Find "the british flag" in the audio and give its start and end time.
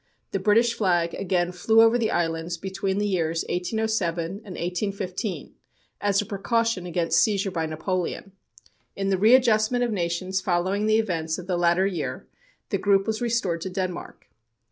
0.31-1.13